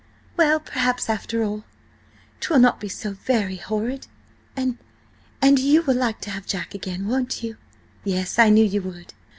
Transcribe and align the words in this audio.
Well, 0.35 0.59
perhaps 0.59 1.11
after 1.11 1.43
all, 1.43 1.63
'twill 2.39 2.57
not 2.57 2.79
be 2.79 2.89
so 2.89 3.13
very 3.13 3.57
horrid. 3.57 4.07
And–and 4.55 5.59
you 5.59 5.83
will 5.83 5.93
like 5.93 6.19
to 6.21 6.31
have 6.31 6.47
Jack 6.47 6.73
again, 6.73 7.07
won't 7.07 7.43
you? 7.43 7.57
Yes–I 8.03 8.49
knew 8.49 8.65
you 8.65 8.81
would. 8.81 9.13